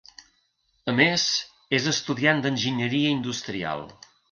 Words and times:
A 0.93 0.95
més, 0.99 1.25
és 1.79 1.87
estudiant 1.93 2.43
d'enginyeria 2.47 3.15
industrial. 3.21 3.89